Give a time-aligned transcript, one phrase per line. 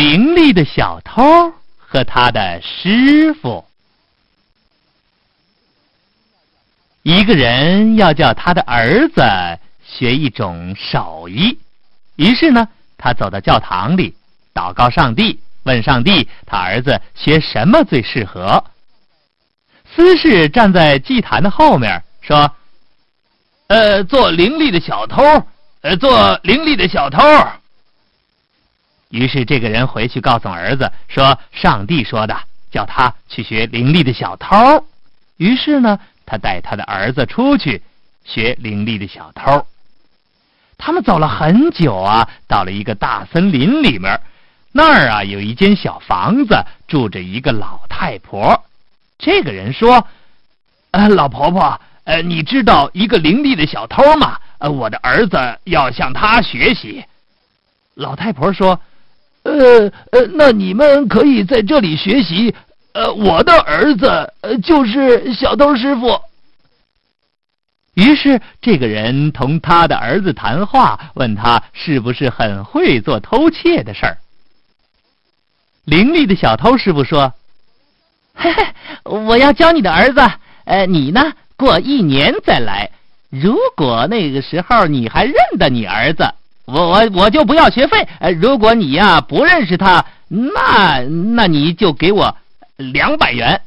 [0.00, 3.62] 伶俐的小偷和他的师傅。
[7.02, 9.20] 一个人要叫他的儿子
[9.84, 11.58] 学一种手艺，
[12.16, 12.66] 于是呢，
[12.96, 14.14] 他走到教堂里，
[14.54, 18.64] 祷告上帝，问上帝他儿子学什么最适合。
[19.94, 22.50] 司事站在祭坛的后面说
[23.68, 25.22] ：“呃，做伶俐的小偷，
[25.82, 27.20] 呃，做伶俐的小偷。”
[29.10, 32.36] 于是这个人回去告诉儿子说：“上帝说的，
[32.70, 34.56] 叫他去学伶俐的小偷。”
[35.36, 35.98] 于是呢。
[36.32, 37.82] 他带他的儿子出去
[38.24, 39.66] 学伶俐的小偷。
[40.78, 44.20] 他们走了很久啊，到了一个大森林里面，
[44.70, 48.64] 那儿啊有一间小房子，住着一个老太婆。
[49.18, 50.06] 这个人说
[50.92, 54.38] ：“呃，老婆婆，呃，你知道一个伶俐的小偷吗？
[54.58, 57.04] 呃，我的儿子要向他学习。”
[57.94, 58.80] 老太婆说
[59.42, 62.54] ：“呃呃，那你们可以在这里学习。”
[62.92, 64.08] 呃，我的儿子
[64.40, 66.20] 呃就是小偷师傅。
[67.94, 74.18] 于是这个人同他的儿子谈话，问他是不是很会做偷窃的事儿。
[75.84, 77.32] 伶俐的小偷师傅说
[78.34, 78.66] ：“嘿嘿，
[79.04, 80.20] 我要教你的儿子。
[80.64, 82.90] 呃，你呢，过一年再来。
[83.28, 86.28] 如果那个时候你还认得你儿子，
[86.72, 88.06] 我我我就不要学费。
[88.18, 91.00] 呃，如果你呀不认识他，那
[91.34, 92.36] 那你就给我。”
[92.76, 93.60] 两百元。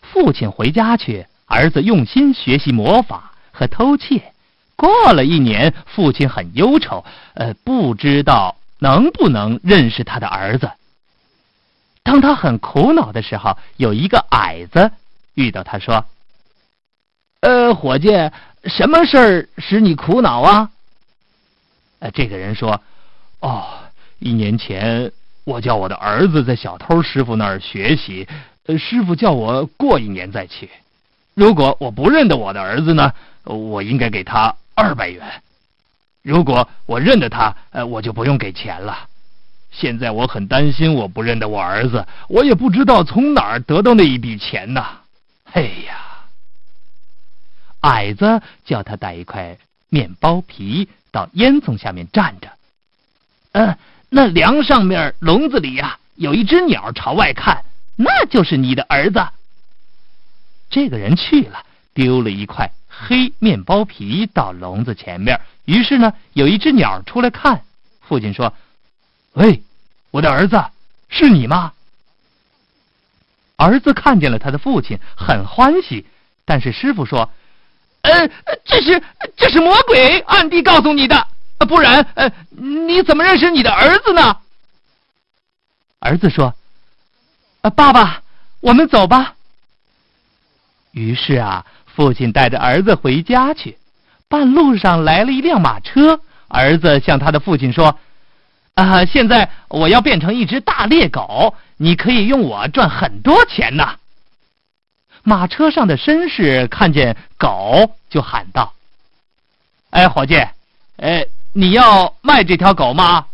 [0.00, 4.32] 父亲回家去，儿子用心学习魔法和偷窃。
[4.76, 10.70] 过了一年，父亲很忧愁，呃，不知道能不能认识他的儿子。
[12.04, 14.92] 当他很苦恼的时候，有一个矮子
[15.34, 16.06] 遇到他说
[17.40, 18.08] ：“呃，伙计，
[18.64, 20.70] 什么事儿使你苦恼啊？”
[22.00, 22.80] 呃，这个人说
[23.40, 23.66] ：“哦，
[24.18, 25.10] 一年前。”
[25.44, 28.28] 我叫我的儿子在小偷师傅那儿学习，
[28.66, 30.68] 呃，师傅叫我过一年再去。
[31.32, 33.10] 如果我不认得我的儿子呢，
[33.44, 35.24] 我应该给他二百元；
[36.20, 39.08] 如果我认得他，呃，我就不用给钱了。
[39.70, 44.84] 现在我很担心，我不认得我儿子，我也不知道从哪儿得到那一笔钱呢。
[45.54, 46.07] 哎呀，
[47.80, 49.58] 矮子叫他带一块
[49.88, 52.50] 面包皮到烟囱下面站着，
[53.52, 53.76] 嗯。
[54.10, 57.62] 那梁上面笼子里呀，有一只鸟朝外看，
[57.94, 59.22] 那就是你的儿子。
[60.70, 61.62] 这个人去了，
[61.92, 67.60] 丢了一块黑面包皮到笼子前面，于是呢，有一只鸟出来看。
[68.00, 68.54] 父亲说
[69.34, 69.62] ：“喂，
[70.10, 70.64] 我的儿子，
[71.10, 71.74] 是你吗？”
[73.56, 76.06] 儿子看见了他的父亲，很欢喜。
[76.46, 77.30] 但是师傅说
[78.10, 79.02] ：“呃，这是
[79.36, 81.26] 这是魔鬼暗地告诉你的。”
[81.68, 84.36] 不然，呃，你怎么认识你的儿子呢？
[85.98, 86.54] 儿子说
[87.62, 88.22] ：“啊，爸爸，
[88.60, 89.34] 我们走吧。”
[90.92, 93.76] 于是啊，父亲带着儿子回家去。
[94.28, 97.98] 半路上来了一辆马车，儿子向他的父亲说
[98.74, 103.96] ：“啊，现在我要变成一只大猎狗，你可以用我赚很多钱呢。”
[105.28, 108.72] 马车上的绅士看见狗，就喊道
[109.90, 110.34] ：“哎，伙计，
[110.96, 113.26] 哎。”你要卖这条狗吗？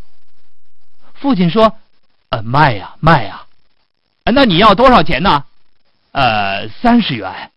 [1.15, 1.77] 父亲说
[2.31, 3.45] ：“呃，卖呀，卖呀。
[4.25, 5.45] 那你要多少钱呢？
[6.13, 7.51] 呃，三十元。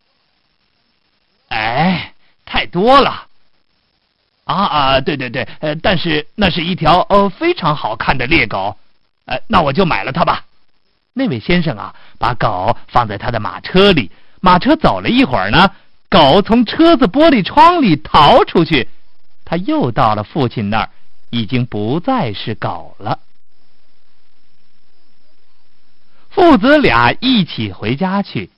[1.49, 2.11] 哎，
[2.43, 3.27] 太多了。
[4.45, 8.75] 啊啊，对对对，呃，但是那是一条呃非常好看的猎狗，
[9.25, 10.43] 呃，那我就买了它吧。
[11.13, 15.71] 那位先生啊，把狗放在他的马车里，马车走了一会儿呢，
[16.09, 18.87] 狗从车子玻璃窗里逃出去。
[19.43, 20.89] 它又到了父亲那儿，
[21.29, 23.19] 已经不再是狗了。
[26.29, 28.49] 父子俩一起回家去。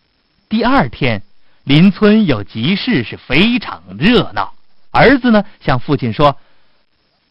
[0.50, 1.22] 第二天，
[1.64, 4.54] 邻村有集市，是非常热闹。
[4.92, 6.36] 儿子呢，向父亲说：“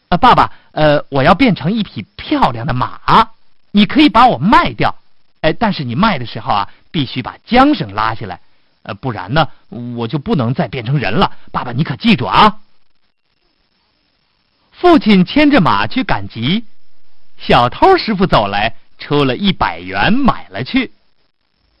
[0.07, 3.29] 啊，爸爸，呃，我要变成一匹漂亮的马，
[3.71, 4.95] 你可以把我卖掉。
[5.41, 8.39] 哎，但是你卖的时候啊，必须把缰绳拉下来，
[8.83, 11.31] 呃，不然呢，我就不能再变成人了。
[11.51, 12.59] 爸爸，你可记住啊。”
[14.73, 16.63] 父亲牵着马去赶集，
[17.37, 20.91] 小偷师傅走来，出了一百元买了去。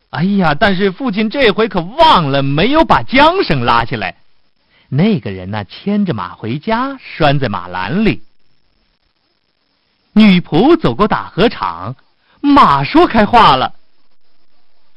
[0.09, 0.55] 哎呀！
[0.59, 4.15] 但是父亲这回可忘了，没有把缰绳拉下来。
[4.89, 8.23] 那个人呢，牵着马回家，拴在马栏里。
[10.13, 11.95] 女仆走过打禾场，
[12.41, 13.73] 马说开话了：“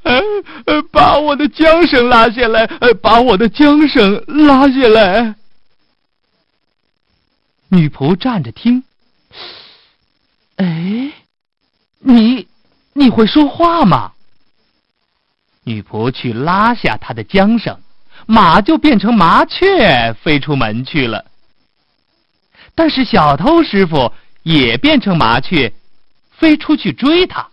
[0.04, 2.66] 呃，把我的缰绳拉下来，
[3.00, 5.34] 把我的缰绳拉下来。”
[7.68, 8.84] 女仆站着听，
[10.56, 11.12] 哎
[12.94, 14.12] 你会说话吗？”
[15.64, 17.80] 女仆去拉下他的缰绳，
[18.26, 21.24] 马就变成麻雀飞出门去了。
[22.74, 24.12] 但是小偷师傅
[24.42, 25.72] 也变成麻雀，
[26.42, 27.46] 飞出去追他。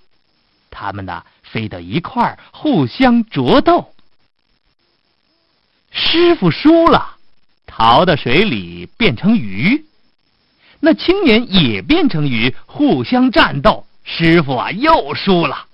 [0.72, 3.94] 他们呢，飞到一块儿，互相啄斗。
[5.92, 7.18] 师傅输了，
[7.68, 9.86] 逃到水里变成鱼。
[10.80, 13.86] 那青年也变成鱼，互相战斗。
[14.04, 15.68] 师傅啊，又输了。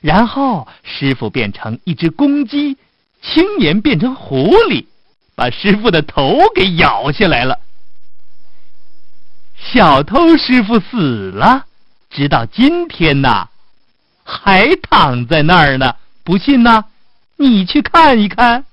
[0.00, 2.76] 然后师傅变成一只公鸡，
[3.22, 4.86] 青年变成狐狸，
[5.36, 7.60] 把师傅的头给咬下来了。
[9.56, 11.66] 小偷师傅死了，
[12.10, 13.48] 直到今天呐，
[14.24, 15.94] 还躺在那儿呢。
[16.24, 16.84] 不信呢，
[17.36, 18.64] 你去看一看。